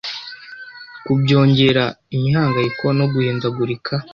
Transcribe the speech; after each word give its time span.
kubyongera 1.05 1.83
imihangayiko 2.15 2.85
no 2.97 3.05
guhindagurika 3.13 3.93